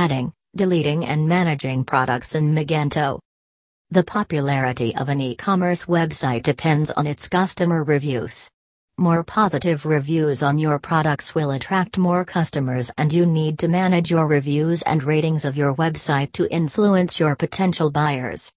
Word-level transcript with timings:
Adding, 0.00 0.32
deleting 0.56 1.04
and 1.04 1.28
managing 1.28 1.84
products 1.84 2.34
in 2.34 2.54
Magento. 2.54 3.20
The 3.90 4.02
popularity 4.02 4.96
of 4.96 5.10
an 5.10 5.20
e-commerce 5.20 5.84
website 5.84 6.42
depends 6.42 6.90
on 6.92 7.06
its 7.06 7.28
customer 7.28 7.84
reviews. 7.84 8.50
More 8.96 9.22
positive 9.22 9.84
reviews 9.84 10.42
on 10.42 10.58
your 10.58 10.78
products 10.78 11.34
will 11.34 11.50
attract 11.50 11.98
more 11.98 12.24
customers 12.24 12.90
and 12.96 13.12
you 13.12 13.26
need 13.26 13.58
to 13.58 13.68
manage 13.68 14.10
your 14.10 14.26
reviews 14.26 14.80
and 14.84 15.04
ratings 15.04 15.44
of 15.44 15.58
your 15.58 15.74
website 15.74 16.32
to 16.32 16.50
influence 16.50 17.20
your 17.20 17.36
potential 17.36 17.90
buyers. 17.90 18.50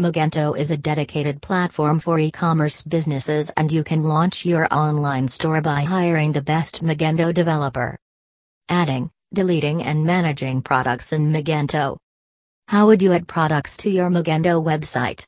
Magento 0.00 0.56
is 0.56 0.70
a 0.70 0.76
dedicated 0.76 1.42
platform 1.42 1.98
for 1.98 2.20
e-commerce 2.20 2.82
businesses 2.82 3.50
and 3.56 3.72
you 3.72 3.82
can 3.82 4.04
launch 4.04 4.46
your 4.46 4.72
online 4.72 5.26
store 5.26 5.60
by 5.60 5.80
hiring 5.80 6.30
the 6.30 6.48
best 6.54 6.84
Magento 6.84 7.34
developer. 7.34 7.98
Adding, 8.68 9.10
deleting 9.34 9.82
and 9.82 10.04
managing 10.04 10.62
products 10.62 11.12
in 11.12 11.32
Magento. 11.32 11.96
How 12.68 12.86
would 12.86 13.02
you 13.02 13.12
add 13.12 13.28
products 13.28 13.76
to 13.78 13.90
your 13.90 14.10
Magento 14.10 14.62
website? 14.62 15.24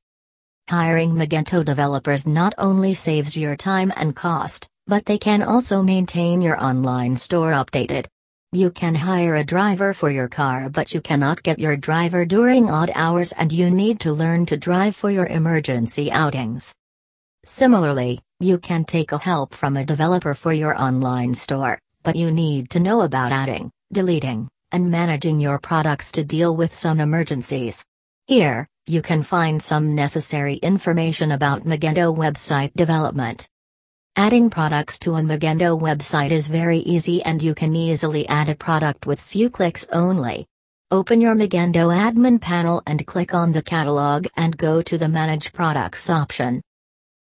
Hiring 0.69 1.13
Magento 1.15 1.65
developers 1.65 2.27
not 2.27 2.55
only 2.59 2.95
saves 2.95 3.37
your 3.37 3.57
time 3.57 3.93
and 3.97 4.15
cost, 4.17 4.69
but 4.87 5.05
they 5.05 5.19
can 5.19 5.43
also 5.43 5.83
maintain 5.83 6.41
your 6.41 6.63
online 6.65 7.17
store 7.17 7.53
updated. 7.53 8.07
You 8.53 8.71
can 8.71 8.95
hire 8.95 9.37
a 9.37 9.45
driver 9.45 9.95
for 9.95 10.11
your 10.11 10.29
car, 10.29 10.69
but 10.69 10.93
you 10.93 11.01
cannot 11.01 11.43
get 11.43 11.59
your 11.59 11.77
driver 11.77 12.25
during 12.25 12.69
odd 12.69 12.91
hours 12.95 13.33
and 13.33 13.53
you 13.53 13.71
need 13.71 14.01
to 14.01 14.13
learn 14.13 14.47
to 14.47 14.57
drive 14.57 14.97
for 14.97 15.11
your 15.11 15.27
emergency 15.27 16.11
outings. 16.11 16.75
Similarly, 17.45 18.21
you 18.41 18.59
can 18.59 18.85
take 18.85 19.13
a 19.13 19.19
help 19.19 19.55
from 19.55 19.77
a 19.77 19.85
developer 19.85 20.35
for 20.35 20.53
your 20.53 20.81
online 20.83 21.35
store, 21.35 21.79
but 22.03 22.17
you 22.17 22.33
need 22.33 22.71
to 22.71 22.81
know 22.81 23.03
about 23.03 23.33
adding, 23.33 23.71
deleting, 23.93 24.49
and 24.73 24.91
managing 24.91 25.41
your 25.41 25.59
products 25.59 26.13
to 26.13 26.25
deal 26.25 26.55
with 26.55 26.75
some 26.75 27.01
emergencies. 27.01 27.85
Here, 28.27 28.69
you 28.87 29.03
can 29.03 29.23
find 29.23 29.61
some 29.61 29.95
necessary 29.95 30.55
information 30.57 31.33
about 31.33 31.65
Magento 31.65 32.17
website 32.17 32.73
development. 32.75 33.49
Adding 34.17 34.51
products 34.51 34.99
to 35.01 35.15
a 35.15 35.21
Magento 35.21 35.81
website 35.81 36.31
is 36.31 36.49
very 36.49 36.79
easy 36.79 37.23
and 37.23 37.43
you 37.43 37.55
can 37.55 37.75
easily 37.75 38.29
add 38.29 38.49
a 38.49 38.55
product 38.55 39.07
with 39.07 39.21
few 39.21 39.49
clicks 39.51 39.87
only. 39.93 40.47
Open 40.91 41.21
your 41.21 41.37
Magento 41.37 41.95
admin 41.95 42.41
panel 42.41 42.83
and 42.87 43.07
click 43.07 43.33
on 43.33 43.53
the 43.53 43.63
catalog 43.63 44.27
and 44.37 44.57
go 44.57 44.83
to 44.83 44.99
the 44.99 45.09
Manage 45.09 45.53
Products 45.53 46.11
option. 46.11 46.61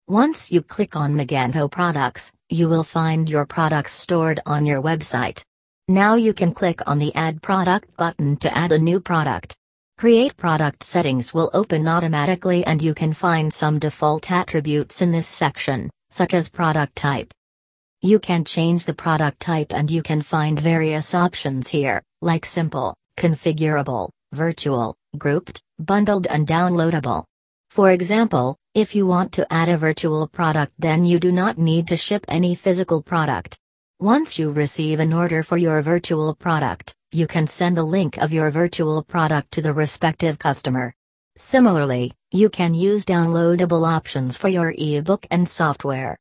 Once 0.06 0.52
you 0.52 0.62
click 0.62 0.94
on 0.94 1.14
Magento 1.14 1.68
products, 1.68 2.32
you 2.48 2.68
will 2.68 2.84
find 2.84 3.28
your 3.28 3.44
products 3.44 3.92
stored 3.92 4.38
on 4.46 4.64
your 4.64 4.80
website. 4.80 5.42
Now 5.88 6.16
you 6.16 6.34
can 6.34 6.52
click 6.52 6.80
on 6.88 6.98
the 6.98 7.14
Add 7.14 7.40
Product 7.42 7.96
button 7.96 8.36
to 8.38 8.58
add 8.58 8.72
a 8.72 8.78
new 8.78 8.98
product. 8.98 9.54
Create 9.96 10.36
product 10.36 10.82
settings 10.82 11.32
will 11.32 11.48
open 11.54 11.86
automatically 11.86 12.66
and 12.66 12.82
you 12.82 12.92
can 12.92 13.12
find 13.12 13.52
some 13.52 13.78
default 13.78 14.32
attributes 14.32 15.00
in 15.00 15.12
this 15.12 15.28
section, 15.28 15.88
such 16.10 16.34
as 16.34 16.48
product 16.48 16.96
type. 16.96 17.32
You 18.02 18.18
can 18.18 18.44
change 18.44 18.84
the 18.84 18.94
product 18.94 19.38
type 19.38 19.72
and 19.72 19.88
you 19.88 20.02
can 20.02 20.22
find 20.22 20.58
various 20.58 21.14
options 21.14 21.68
here, 21.68 22.02
like 22.20 22.44
simple, 22.44 22.96
configurable, 23.16 24.10
virtual, 24.32 24.96
grouped, 25.16 25.62
bundled 25.78 26.26
and 26.26 26.48
downloadable. 26.48 27.22
For 27.70 27.92
example, 27.92 28.56
if 28.74 28.96
you 28.96 29.06
want 29.06 29.30
to 29.34 29.46
add 29.52 29.68
a 29.68 29.78
virtual 29.78 30.26
product 30.26 30.72
then 30.80 31.04
you 31.04 31.20
do 31.20 31.30
not 31.30 31.58
need 31.58 31.86
to 31.86 31.96
ship 31.96 32.24
any 32.26 32.56
physical 32.56 33.02
product. 33.02 33.56
Once 34.00 34.38
you 34.38 34.50
receive 34.50 35.00
an 35.00 35.10
order 35.10 35.42
for 35.42 35.56
your 35.56 35.80
virtual 35.80 36.34
product, 36.34 36.94
you 37.12 37.26
can 37.26 37.46
send 37.46 37.74
the 37.74 37.82
link 37.82 38.18
of 38.18 38.30
your 38.30 38.50
virtual 38.50 39.02
product 39.02 39.50
to 39.50 39.62
the 39.62 39.72
respective 39.72 40.38
customer. 40.38 40.92
Similarly, 41.38 42.12
you 42.30 42.50
can 42.50 42.74
use 42.74 43.06
downloadable 43.06 43.88
options 43.88 44.36
for 44.36 44.48
your 44.48 44.74
ebook 44.76 45.26
and 45.30 45.48
software. 45.48 46.18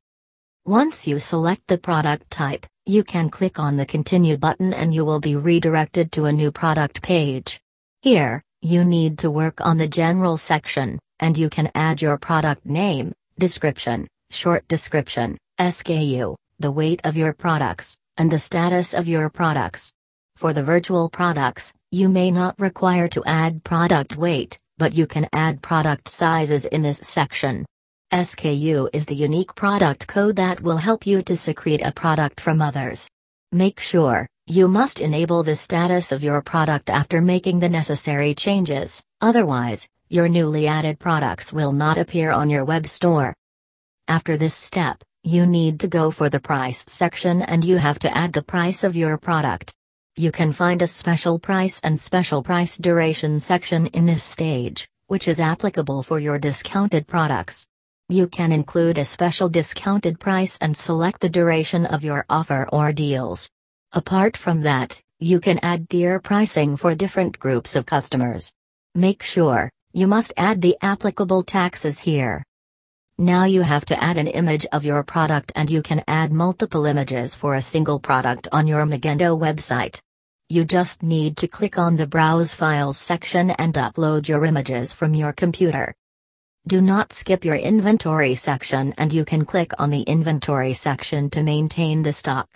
Once 0.66 1.06
you 1.06 1.20
select 1.20 1.68
the 1.68 1.78
product 1.78 2.32
type, 2.32 2.66
you 2.86 3.04
can 3.04 3.30
click 3.30 3.60
on 3.60 3.76
the 3.76 3.86
Continue 3.86 4.38
button 4.38 4.74
and 4.74 4.96
you 4.96 5.04
will 5.04 5.20
be 5.20 5.36
redirected 5.36 6.14
to 6.14 6.28
a 6.28 6.32
new 6.32 6.54
product 6.54 7.02
page. 7.02 7.60
Here, 8.02 8.42
you 8.62 8.86
need 8.86 9.18
to 9.20 9.30
work 9.30 9.60
on 9.60 9.78
the 9.78 9.88
General 9.90 10.38
section, 10.38 10.98
and 11.20 11.38
you 11.38 11.50
can 11.50 11.70
add 11.76 12.02
your 12.02 12.18
product 12.18 12.66
name, 12.66 13.12
description, 13.38 14.08
short 14.32 14.66
description, 14.70 15.38
SKU, 15.60 16.38
the 16.60 16.72
weight 16.72 17.02
of 17.04 17.18
your 17.18 17.34
products, 17.34 17.98
and 18.18 18.32
the 18.32 18.40
status 18.40 18.94
of 18.94 19.08
your 19.08 19.30
products. 19.30 19.94
For 20.38 20.54
the 20.54 20.64
virtual 20.64 21.10
products, 21.10 21.74
you 21.92 22.10
may 22.10 22.32
not 22.32 22.60
require 22.60 23.08
to 23.10 23.24
add 23.26 23.64
product 23.64 24.18
weight, 24.18 24.58
but 24.78 24.94
you 24.94 25.08
can 25.08 25.28
add 25.34 25.62
product 25.62 26.08
sizes 26.08 26.66
in 26.66 26.82
this 26.82 27.00
section. 27.00 27.66
SKU 28.14 28.90
is 28.94 29.06
the 29.06 29.16
unique 29.16 29.56
product 29.56 30.08
code 30.08 30.36
that 30.36 30.62
will 30.62 30.78
help 30.78 31.06
you 31.08 31.22
to 31.24 31.36
secrete 31.36 31.82
a 31.82 31.92
product 31.92 32.40
from 32.40 32.62
others. 32.62 33.10
Make 33.52 33.80
sure, 33.80 34.28
you 34.48 34.68
must 34.68 35.00
enable 35.00 35.44
the 35.44 35.56
status 35.56 36.12
of 36.12 36.24
your 36.24 36.42
product 36.42 36.90
after 36.90 37.22
making 37.22 37.60
the 37.60 37.70
necessary 37.70 38.36
changes, 38.36 39.02
otherwise, 39.22 39.88
your 40.10 40.30
newly 40.30 40.68
added 40.68 41.00
products 41.00 41.52
will 41.52 41.72
not 41.72 41.98
appear 41.98 42.32
on 42.32 42.50
your 42.50 42.64
web 42.64 42.86
store. 42.86 43.34
After 44.08 44.38
this 44.38 44.54
step, 44.54 45.04
you 45.26 45.44
need 45.44 45.80
to 45.80 45.88
go 45.88 46.12
for 46.12 46.30
the 46.30 46.40
price 46.40 46.86
section 46.88 47.42
and 47.42 47.66
you 47.66 47.78
have 47.78 47.98
to 47.98 48.16
add 48.16 48.32
the 48.32 48.44
price 48.44 48.84
of 48.84 48.96
your 48.96 49.18
product. 49.18 49.74
You 50.16 50.32
can 50.32 50.54
find 50.54 50.84
a 50.84 50.88
special 50.88 51.40
price 51.40 51.80
and 51.84 52.00
special 52.00 52.44
price 52.44 52.78
duration 52.78 53.40
section 53.40 53.88
in 53.88 54.06
this 54.06 54.22
stage, 54.22 54.88
which 55.08 55.28
is 55.28 55.40
applicable 55.40 56.04
for 56.04 56.20
your 56.20 56.38
discounted 56.38 57.08
products. 57.08 57.68
You 58.08 58.28
can 58.28 58.52
include 58.52 59.00
a 59.00 59.06
special 59.06 59.50
discounted 59.50 60.20
price 60.20 60.60
and 60.62 60.78
select 60.78 61.22
the 61.22 61.30
duration 61.30 61.88
of 61.88 62.04
your 62.04 62.24
offer 62.30 62.70
or 62.72 62.94
deals. 62.94 63.50
Apart 63.94 64.38
from 64.38 64.62
that, 64.62 65.02
you 65.20 65.40
can 65.40 65.58
add 65.64 65.90
tier 65.90 66.20
pricing 66.20 66.78
for 66.78 66.94
different 66.94 67.40
groups 67.40 67.76
of 67.76 67.88
customers. 67.88 68.52
Make 68.94 69.24
sure, 69.24 69.72
you 69.92 70.06
must 70.06 70.34
add 70.38 70.62
the 70.62 70.78
applicable 70.84 71.42
taxes 71.42 71.98
here. 71.98 72.44
Now 73.18 73.46
you 73.46 73.62
have 73.62 73.86
to 73.86 74.04
add 74.04 74.18
an 74.18 74.28
image 74.28 74.66
of 74.74 74.84
your 74.84 75.02
product 75.02 75.54
and 75.56 75.70
you 75.70 75.82
can 75.82 76.04
add 76.06 76.34
multiple 76.34 76.86
images 76.86 77.34
for 77.34 77.56
a 77.56 77.62
single 77.62 77.98
product 77.98 78.50
on 78.52 78.68
your 78.68 78.86
Magento 78.86 79.40
website. 79.40 80.02
You 80.50 80.66
just 80.66 81.02
need 81.02 81.38
to 81.38 81.48
click 81.48 81.78
on 81.78 81.96
the 81.96 82.08
Browse 82.08 82.54
Files 82.54 82.98
section 82.98 83.52
and 83.52 83.74
upload 83.76 84.28
your 84.28 84.44
images 84.44 84.92
from 84.92 85.14
your 85.14 85.32
computer. 85.32 85.96
Do 86.68 86.82
not 86.82 87.14
skip 87.14 87.46
your 87.46 87.56
inventory 87.56 88.36
section 88.36 88.94
and 88.98 89.14
you 89.14 89.24
can 89.24 89.46
click 89.46 89.72
on 89.80 89.92
the 89.92 90.02
inventory 90.02 90.74
section 90.74 91.30
to 91.30 91.42
maintain 91.42 92.04
the 92.04 92.12
stock. 92.12 92.50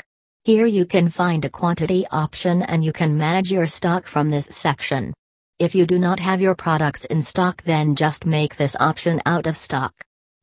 Here 0.43 0.65
you 0.65 0.85
can 0.85 1.09
find 1.09 1.45
a 1.45 1.49
quantity 1.49 2.05
option 2.11 2.63
and 2.63 2.83
you 2.83 2.91
can 2.91 3.17
manage 3.17 3.49
your 3.49 3.65
stock 3.65 4.07
from 4.07 4.29
this 4.29 4.47
section. 4.47 5.13
If 5.57 5.73
you 5.73 5.85
do 5.85 5.97
not 5.97 6.19
have 6.19 6.41
your 6.41 6.55
products 6.55 7.05
in 7.05 7.21
stock 7.21 7.63
then 7.63 7.95
just 7.95 8.25
make 8.25 8.57
this 8.57 8.75
option 8.77 9.21
out 9.25 9.47
of 9.47 9.55
stock. 9.55 9.93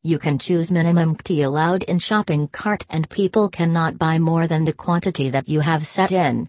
You 0.07 0.21
can 0.21 0.39
choose 0.39 0.71
minimum 0.71 1.17
quantity 1.17 1.43
allowed 1.43 1.83
in 1.83 1.99
shopping 1.99 2.47
cart 2.47 2.87
and 2.89 3.11
people 3.11 3.49
cannot 3.49 3.99
buy 3.99 4.21
more 4.21 4.47
than 4.47 4.65
the 4.65 4.73
quantity 4.73 5.31
that 5.31 5.49
you 5.49 5.59
have 5.59 5.85
set 5.85 6.13
in. 6.13 6.49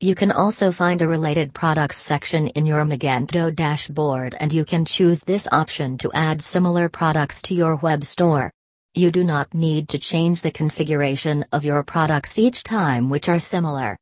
You 0.00 0.14
can 0.14 0.32
also 0.32 0.72
find 0.72 1.02
a 1.02 1.06
related 1.06 1.52
products 1.52 1.98
section 1.98 2.46
in 2.46 2.64
your 2.64 2.82
Magento 2.86 3.54
dashboard 3.54 4.36
and 4.40 4.54
you 4.54 4.64
can 4.64 4.86
choose 4.86 5.20
this 5.20 5.46
option 5.52 5.98
to 5.98 6.10
add 6.14 6.40
similar 6.40 6.88
products 6.88 7.42
to 7.42 7.54
your 7.54 7.76
web 7.76 8.04
store. 8.04 8.50
You 8.94 9.10
do 9.10 9.22
not 9.22 9.52
need 9.52 9.90
to 9.90 9.98
change 9.98 10.40
the 10.40 10.50
configuration 10.50 11.44
of 11.52 11.66
your 11.66 11.82
products 11.82 12.38
each 12.38 12.62
time 12.62 13.10
which 13.10 13.28
are 13.28 13.38
similar. 13.38 13.98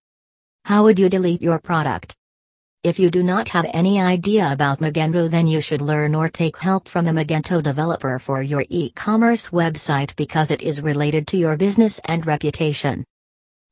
How 0.65 0.85
would 0.85 1.01
you 1.01 1.09
delete 1.09 1.43
your 1.43 1.59
product? 1.59 2.15
If 2.87 3.01
you 3.01 3.11
do 3.11 3.25
not 3.25 3.49
have 3.49 3.67
any 3.75 4.01
idea 4.01 4.53
about 4.53 4.79
Magento 4.79 5.29
then 5.29 5.49
you 5.49 5.61
should 5.61 5.81
learn 5.81 6.15
or 6.15 6.29
take 6.29 6.57
help 6.57 6.87
from 6.87 7.09
a 7.09 7.11
Magento 7.11 7.61
developer 7.61 8.21
for 8.21 8.43
your 8.43 8.65
e-commerce 8.69 9.51
website 9.51 10.15
because 10.15 10.53
it 10.53 10.63
is 10.63 10.81
related 10.81 11.27
to 11.27 11.37
your 11.37 11.57
business 11.57 12.01
and 12.05 12.25
reputation. 12.25 13.05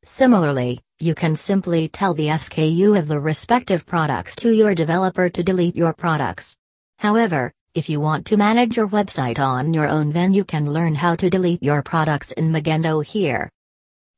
Similarly, 0.02 0.80
you 0.98 1.14
can 1.14 1.36
simply 1.36 1.86
tell 1.86 2.12
the 2.12 2.26
SKU 2.26 2.98
of 2.98 3.06
the 3.06 3.20
respective 3.20 3.86
products 3.86 4.34
to 4.34 4.50
your 4.50 4.74
developer 4.74 5.28
to 5.30 5.44
delete 5.44 5.76
your 5.76 5.92
products. 5.92 6.58
However, 6.98 7.52
if 7.72 7.88
you 7.88 8.00
want 8.00 8.26
to 8.26 8.36
manage 8.36 8.76
your 8.76 8.88
website 8.88 9.38
on 9.38 9.72
your 9.72 9.86
own 9.86 10.10
then 10.10 10.34
you 10.34 10.44
can 10.44 10.68
learn 10.68 10.96
how 10.96 11.14
to 11.14 11.30
delete 11.30 11.62
your 11.62 11.84
products 11.84 12.32
in 12.32 12.50
Magento 12.50 13.04
here. 13.06 13.48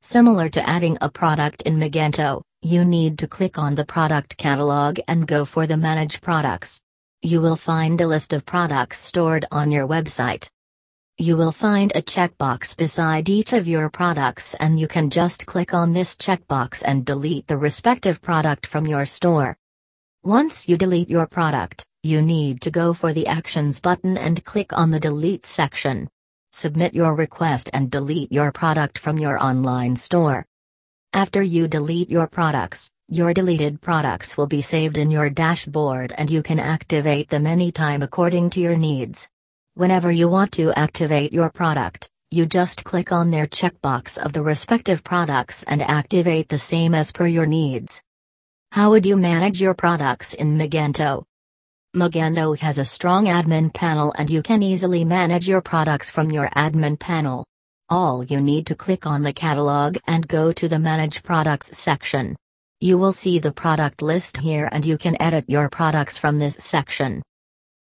Similar 0.00 0.48
to 0.48 0.66
adding 0.66 0.96
a 1.02 1.10
product 1.10 1.60
in 1.62 1.76
Magento, 1.76 2.40
you 2.66 2.84
need 2.84 3.16
to 3.16 3.28
click 3.28 3.58
on 3.58 3.76
the 3.76 3.84
product 3.84 4.36
catalog 4.38 4.98
and 5.06 5.28
go 5.28 5.44
for 5.44 5.68
the 5.68 5.76
Manage 5.76 6.20
Products. 6.20 6.82
You 7.22 7.40
will 7.40 7.54
find 7.54 8.00
a 8.00 8.08
list 8.08 8.32
of 8.32 8.44
products 8.44 8.98
stored 8.98 9.44
on 9.52 9.70
your 9.70 9.86
website. 9.86 10.48
You 11.16 11.36
will 11.36 11.52
find 11.52 11.92
a 11.94 12.02
checkbox 12.02 12.76
beside 12.76 13.28
each 13.28 13.52
of 13.52 13.68
your 13.68 13.88
products 13.88 14.54
and 14.54 14.80
you 14.80 14.88
can 14.88 15.10
just 15.10 15.46
click 15.46 15.74
on 15.74 15.92
this 15.92 16.16
checkbox 16.16 16.82
and 16.84 17.06
delete 17.06 17.46
the 17.46 17.56
respective 17.56 18.20
product 18.20 18.66
from 18.66 18.84
your 18.84 19.06
store. 19.06 19.56
Once 20.24 20.68
you 20.68 20.76
delete 20.76 21.08
your 21.08 21.28
product, 21.28 21.84
you 22.02 22.20
need 22.20 22.60
to 22.62 22.72
go 22.72 22.92
for 22.92 23.12
the 23.12 23.28
Actions 23.28 23.78
button 23.78 24.18
and 24.18 24.44
click 24.44 24.72
on 24.72 24.90
the 24.90 24.98
Delete 24.98 25.46
section. 25.46 26.08
Submit 26.50 26.94
your 26.94 27.14
request 27.14 27.70
and 27.72 27.92
delete 27.92 28.32
your 28.32 28.50
product 28.50 28.98
from 28.98 29.18
your 29.18 29.40
online 29.40 29.94
store. 29.94 30.44
After 31.16 31.42
you 31.42 31.66
delete 31.66 32.10
your 32.10 32.26
products, 32.26 32.92
your 33.08 33.32
deleted 33.32 33.80
products 33.80 34.36
will 34.36 34.46
be 34.46 34.60
saved 34.60 34.98
in 34.98 35.10
your 35.10 35.30
dashboard 35.30 36.12
and 36.18 36.30
you 36.30 36.42
can 36.42 36.60
activate 36.60 37.30
them 37.30 37.46
anytime 37.46 38.02
according 38.02 38.50
to 38.50 38.60
your 38.60 38.76
needs. 38.76 39.26
Whenever 39.72 40.12
you 40.12 40.28
want 40.28 40.52
to 40.52 40.74
activate 40.74 41.32
your 41.32 41.48
product, 41.48 42.10
you 42.30 42.44
just 42.44 42.84
click 42.84 43.12
on 43.12 43.30
their 43.30 43.46
checkbox 43.46 44.18
of 44.18 44.34
the 44.34 44.42
respective 44.42 45.02
products 45.02 45.62
and 45.62 45.80
activate 45.80 46.50
the 46.50 46.58
same 46.58 46.94
as 46.94 47.12
per 47.12 47.26
your 47.26 47.46
needs. 47.46 48.02
How 48.72 48.90
would 48.90 49.06
you 49.06 49.16
manage 49.16 49.58
your 49.58 49.72
products 49.72 50.34
in 50.34 50.58
Magento? 50.58 51.24
Magento 51.96 52.58
has 52.58 52.76
a 52.76 52.84
strong 52.84 53.24
admin 53.24 53.72
panel 53.72 54.12
and 54.18 54.28
you 54.28 54.42
can 54.42 54.62
easily 54.62 55.02
manage 55.02 55.48
your 55.48 55.62
products 55.62 56.10
from 56.10 56.30
your 56.30 56.50
admin 56.50 57.00
panel. 57.00 57.46
All 57.88 58.24
you 58.24 58.40
need 58.40 58.66
to 58.66 58.74
click 58.74 59.06
on 59.06 59.22
the 59.22 59.32
catalog 59.32 59.96
and 60.08 60.26
go 60.26 60.50
to 60.50 60.68
the 60.68 60.78
Manage 60.78 61.22
Products 61.22 61.78
section. 61.78 62.34
You 62.80 62.98
will 62.98 63.12
see 63.12 63.38
the 63.38 63.52
product 63.52 64.02
list 64.02 64.38
here 64.38 64.68
and 64.72 64.84
you 64.84 64.98
can 64.98 65.16
edit 65.22 65.44
your 65.46 65.68
products 65.68 66.16
from 66.16 66.40
this 66.40 66.56
section. 66.56 67.22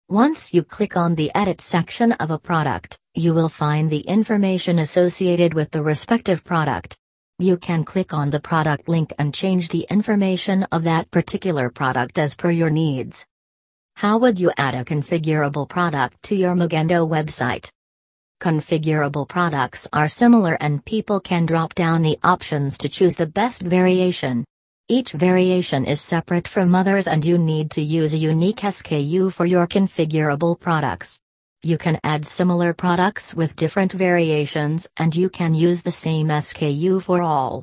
Once 0.09 0.53
you 0.53 0.65
click 0.65 0.97
on 0.97 1.15
the 1.15 1.31
Edit 1.37 1.61
section 1.61 2.11
of 2.13 2.33
a 2.33 2.39
product, 2.39 2.99
you 3.15 3.33
will 3.33 3.49
find 3.49 3.91
the 3.91 4.01
information 4.01 4.81
associated 4.81 5.55
with 5.55 5.71
the 5.71 5.85
respective 5.85 6.43
product. 6.43 6.97
You 7.39 7.57
can 7.57 7.85
click 7.85 8.13
on 8.13 8.31
the 8.31 8.41
product 8.41 8.89
link 8.89 9.13
and 9.21 9.33
change 9.33 9.69
the 9.69 9.87
information 9.89 10.65
of 10.73 10.83
that 10.83 11.13
particular 11.13 11.71
product 11.71 12.19
as 12.19 12.35
per 12.35 12.51
your 12.51 12.71
needs. 12.71 13.25
How 13.95 14.19
would 14.19 14.41
you 14.41 14.51
add 14.57 14.75
a 14.75 14.85
configurable 14.85 15.69
product 15.69 16.25
to 16.25 16.35
your 16.35 16.57
Magento 16.57 17.09
website? 17.09 17.71
Configurable 18.43 19.29
products 19.29 19.87
are 19.93 20.09
similar 20.09 20.59
and 20.61 20.85
people 20.85 21.21
can 21.21 21.47
drop 21.47 21.77
down 21.77 22.03
the 22.03 22.19
options 22.25 22.77
to 22.79 22.89
choose 22.89 23.15
the 23.15 23.29
best 23.29 23.63
variation. 23.63 24.45
Each 24.89 25.13
variation 25.13 25.85
is 25.85 26.01
separate 26.01 26.49
from 26.49 26.75
others 26.75 27.07
and 27.07 27.25
you 27.25 27.39
need 27.39 27.71
to 27.71 27.81
use 27.81 28.15
a 28.15 28.19
unique 28.19 28.57
SKU 28.57 29.33
for 29.33 29.47
your 29.47 29.69
configurable 29.69 30.59
products. 30.59 31.23
You 31.63 31.79
can 31.79 32.01
add 32.03 32.27
similar 32.27 32.75
products 32.75 33.33
with 33.33 33.55
different 33.55 33.93
variations 33.93 34.89
and 34.97 35.15
you 35.15 35.31
can 35.31 35.55
use 35.55 35.85
the 35.85 35.93
same 35.93 36.27
SKU 36.27 37.01
for 37.01 37.23
all. 37.23 37.63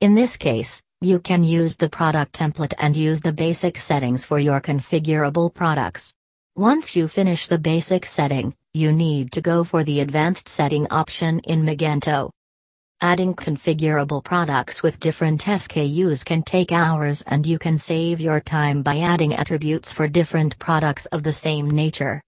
In 0.00 0.16
this 0.16 0.36
case, 0.36 0.82
you 1.00 1.20
can 1.20 1.44
use 1.44 1.76
the 1.76 1.88
product 1.88 2.32
template 2.32 2.74
and 2.80 2.96
use 2.96 3.20
the 3.20 3.32
basic 3.32 3.78
settings 3.78 4.26
for 4.26 4.40
your 4.40 4.60
configurable 4.60 5.54
products. 5.54 6.16
Once 6.56 6.96
you 6.96 7.06
finish 7.06 7.46
the 7.46 7.58
basic 7.58 8.04
setting, 8.04 8.56
you 8.72 8.92
need 8.92 9.32
to 9.32 9.40
go 9.40 9.64
for 9.64 9.82
the 9.82 10.00
advanced 10.00 10.48
setting 10.48 10.86
option 10.92 11.40
in 11.40 11.64
Magento. 11.64 12.30
Adding 13.00 13.34
configurable 13.34 14.22
products 14.22 14.82
with 14.82 15.00
different 15.00 15.42
SKUs 15.44 16.24
can 16.24 16.42
take 16.42 16.70
hours 16.70 17.22
and 17.22 17.44
you 17.44 17.58
can 17.58 17.76
save 17.78 18.20
your 18.20 18.38
time 18.38 18.82
by 18.82 18.98
adding 18.98 19.34
attributes 19.34 19.92
for 19.92 20.06
different 20.06 20.56
products 20.60 21.06
of 21.06 21.24
the 21.24 21.32
same 21.32 21.68
nature. 21.68 22.22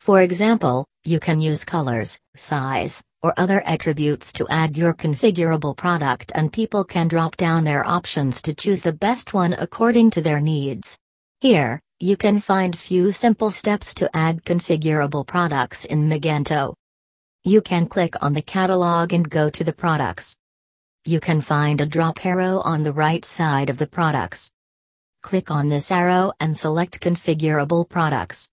For 0.00 0.20
example, 0.22 0.84
you 1.04 1.20
can 1.20 1.40
use 1.40 1.64
colors, 1.64 2.18
size, 2.34 3.00
or 3.22 3.32
other 3.36 3.62
attributes 3.64 4.32
to 4.32 4.48
add 4.48 4.76
your 4.76 4.94
configurable 4.94 5.76
product 5.76 6.32
and 6.34 6.52
people 6.52 6.82
can 6.82 7.06
drop 7.06 7.36
down 7.36 7.62
their 7.62 7.86
options 7.86 8.42
to 8.42 8.54
choose 8.54 8.82
the 8.82 8.92
best 8.92 9.32
one 9.32 9.52
according 9.52 10.10
to 10.10 10.22
their 10.22 10.40
needs. 10.40 10.98
Here, 11.40 11.80
you 12.00 12.16
can 12.16 12.38
find 12.38 12.78
few 12.78 13.10
simple 13.10 13.50
steps 13.50 13.92
to 13.92 14.08
add 14.16 14.44
configurable 14.44 15.26
products 15.26 15.84
in 15.84 16.08
Magento. 16.08 16.74
You 17.42 17.60
can 17.60 17.86
click 17.86 18.14
on 18.22 18.34
the 18.34 18.42
catalog 18.42 19.12
and 19.12 19.28
go 19.28 19.50
to 19.50 19.64
the 19.64 19.72
products. 19.72 20.38
You 21.04 21.18
can 21.18 21.40
find 21.40 21.80
a 21.80 21.86
drop 21.86 22.24
arrow 22.24 22.60
on 22.60 22.84
the 22.84 22.92
right 22.92 23.24
side 23.24 23.68
of 23.68 23.78
the 23.78 23.86
products. 23.88 24.52
Click 25.22 25.50
on 25.50 25.70
this 25.70 25.90
arrow 25.90 26.32
and 26.38 26.56
select 26.56 27.00
configurable 27.00 27.88
products. 27.88 28.48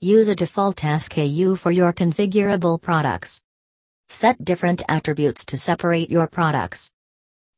Use 0.00 0.28
a 0.28 0.34
default 0.34 0.76
SKU 0.76 1.58
for 1.58 1.70
your 1.70 1.92
configurable 1.92 2.80
products. 2.80 3.44
Set 4.08 4.42
different 4.42 4.82
attributes 4.88 5.44
to 5.44 5.58
separate 5.58 6.10
your 6.10 6.26
products. 6.26 6.92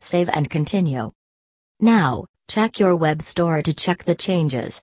Save 0.00 0.30
and 0.30 0.50
continue. 0.50 1.12
Now, 1.78 2.26
check 2.48 2.80
your 2.80 2.96
web 2.96 3.22
store 3.22 3.62
to 3.62 3.72
check 3.72 4.02
the 4.02 4.16
changes. 4.16 4.82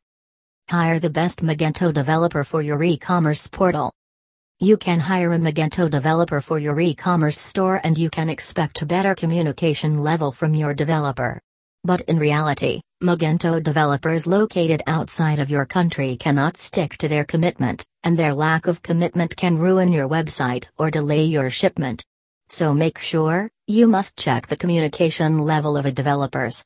Hire 0.69 0.99
the 0.99 1.09
best 1.09 1.39
Magento 1.41 1.91
developer 1.91 2.43
for 2.43 2.61
your 2.61 2.83
e-commerce 2.83 3.47
portal. 3.47 3.91
You 4.59 4.77
can 4.77 4.99
hire 4.99 5.33
a 5.33 5.39
Magento 5.39 5.89
developer 5.89 6.41
for 6.41 6.59
your 6.59 6.79
e-commerce 6.79 7.39
store 7.39 7.81
and 7.83 7.97
you 7.97 8.11
can 8.11 8.29
expect 8.29 8.83
a 8.83 8.85
better 8.85 9.15
communication 9.15 9.97
level 9.97 10.31
from 10.31 10.53
your 10.53 10.75
developer. 10.75 11.41
But 11.83 12.01
in 12.01 12.19
reality, 12.19 12.81
Magento 13.01 13.63
developers 13.63 14.27
located 14.27 14.83
outside 14.85 15.39
of 15.39 15.49
your 15.49 15.65
country 15.65 16.15
cannot 16.17 16.55
stick 16.55 16.97
to 16.97 17.07
their 17.07 17.25
commitment, 17.25 17.83
and 18.03 18.15
their 18.15 18.35
lack 18.35 18.67
of 18.67 18.83
commitment 18.83 19.35
can 19.35 19.57
ruin 19.57 19.91
your 19.91 20.07
website 20.07 20.67
or 20.77 20.91
delay 20.91 21.23
your 21.23 21.49
shipment. 21.49 22.05
So 22.49 22.75
make 22.75 22.99
sure, 22.99 23.49
you 23.65 23.87
must 23.87 24.19
check 24.19 24.45
the 24.45 24.57
communication 24.57 25.39
level 25.39 25.77
of 25.77 25.87
a 25.87 25.91
developers. 25.91 26.63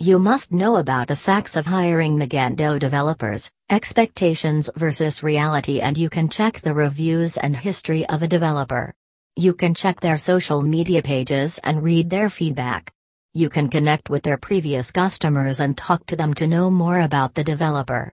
You 0.00 0.18
must 0.18 0.50
know 0.50 0.74
about 0.78 1.06
the 1.06 1.14
facts 1.14 1.54
of 1.54 1.66
hiring 1.66 2.18
Magento 2.18 2.80
developers, 2.80 3.48
expectations 3.70 4.68
versus 4.74 5.22
reality 5.22 5.80
and 5.80 5.96
you 5.96 6.10
can 6.10 6.28
check 6.28 6.60
the 6.60 6.74
reviews 6.74 7.36
and 7.36 7.56
history 7.56 8.04
of 8.08 8.20
a 8.20 8.26
developer. 8.26 8.92
You 9.36 9.54
can 9.54 9.72
check 9.72 10.00
their 10.00 10.16
social 10.16 10.62
media 10.62 11.00
pages 11.00 11.60
and 11.62 11.84
read 11.84 12.10
their 12.10 12.28
feedback. 12.28 12.90
You 13.34 13.48
can 13.48 13.68
connect 13.68 14.10
with 14.10 14.24
their 14.24 14.36
previous 14.36 14.90
customers 14.90 15.60
and 15.60 15.78
talk 15.78 16.04
to 16.06 16.16
them 16.16 16.34
to 16.34 16.48
know 16.48 16.70
more 16.70 16.98
about 16.98 17.34
the 17.34 17.44
developer. 17.44 18.10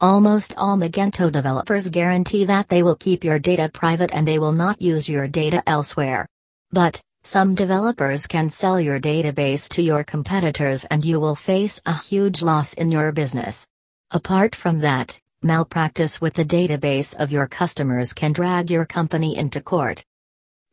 Almost 0.00 0.54
all 0.56 0.76
Magento 0.76 1.30
developers 1.30 1.88
guarantee 1.90 2.44
that 2.46 2.68
they 2.68 2.82
will 2.82 2.96
keep 2.96 3.22
your 3.22 3.38
data 3.38 3.70
private 3.72 4.10
and 4.12 4.26
they 4.26 4.40
will 4.40 4.52
not 4.52 4.82
use 4.82 5.08
your 5.08 5.28
data 5.28 5.62
elsewhere. 5.64 6.26
But, 6.72 7.00
some 7.26 7.54
developers 7.54 8.26
can 8.26 8.50
sell 8.50 8.78
your 8.78 9.00
database 9.00 9.66
to 9.70 9.80
your 9.80 10.04
competitors 10.04 10.84
and 10.84 11.02
you 11.02 11.18
will 11.18 11.34
face 11.34 11.80
a 11.86 11.94
huge 11.94 12.42
loss 12.42 12.74
in 12.74 12.90
your 12.90 13.12
business. 13.12 13.66
Apart 14.10 14.54
from 14.54 14.80
that, 14.80 15.18
malpractice 15.42 16.20
with 16.20 16.34
the 16.34 16.44
database 16.44 17.16
of 17.16 17.32
your 17.32 17.46
customers 17.46 18.12
can 18.12 18.34
drag 18.34 18.70
your 18.70 18.84
company 18.84 19.36
into 19.38 19.62
court. 19.62 20.04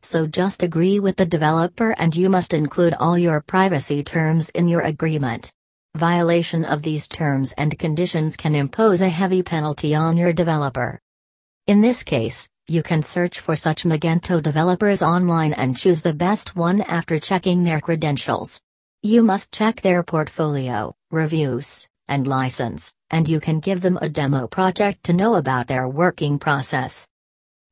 So 0.02 0.26
just 0.26 0.62
agree 0.62 1.00
with 1.00 1.16
the 1.16 1.24
developer 1.24 1.94
and 1.98 2.14
you 2.14 2.28
must 2.28 2.52
include 2.52 2.94
all 3.00 3.16
your 3.16 3.40
privacy 3.40 4.02
terms 4.02 4.50
in 4.50 4.68
your 4.68 4.82
agreement. 4.82 5.50
Violation 5.96 6.66
of 6.66 6.82
these 6.82 7.08
terms 7.08 7.52
and 7.56 7.78
conditions 7.78 8.36
can 8.36 8.54
impose 8.54 9.00
a 9.00 9.08
heavy 9.08 9.42
penalty 9.42 9.94
on 9.94 10.18
your 10.18 10.34
developer. 10.34 11.00
In 11.66 11.80
this 11.80 12.02
case, 12.02 12.48
you 12.68 12.82
can 12.82 13.02
search 13.02 13.40
for 13.40 13.56
such 13.56 13.84
Magento 13.84 14.42
developers 14.42 15.02
online 15.02 15.52
and 15.52 15.76
choose 15.76 16.02
the 16.02 16.14
best 16.14 16.54
one 16.54 16.80
after 16.82 17.18
checking 17.18 17.64
their 17.64 17.80
credentials. 17.80 18.60
You 19.02 19.22
must 19.22 19.52
check 19.52 19.80
their 19.80 20.02
portfolio, 20.02 20.94
reviews, 21.10 21.88
and 22.08 22.26
license, 22.26 22.94
and 23.10 23.28
you 23.28 23.40
can 23.40 23.58
give 23.58 23.80
them 23.80 23.98
a 24.00 24.08
demo 24.08 24.46
project 24.46 25.02
to 25.04 25.12
know 25.12 25.34
about 25.34 25.66
their 25.66 25.88
working 25.88 26.38
process. 26.38 27.08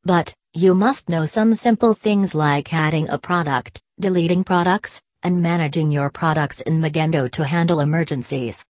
But, 0.03 0.35
you 0.55 0.75
must 0.75 1.09
know 1.09 1.27
some 1.27 1.55
simple 1.55 1.95
things 1.95 2.35
like 2.35 2.75
adding 2.75 3.09
a 3.09 3.19
product, 3.19 3.81
deleting 4.01 4.43
products, 4.43 5.01
and 5.23 5.41
managing 5.41 5.93
your 5.93 6.11
products 6.11 6.63
in 6.63 6.81
Magento 6.81 7.31
to 7.33 7.45
handle 7.45 7.81
emergencies. 7.81 8.59